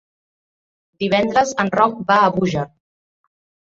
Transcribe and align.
Divendres 1.05 1.53
en 1.67 1.71
Roc 1.79 2.03
va 2.11 2.21
a 2.25 2.35
Búger. 2.43 2.69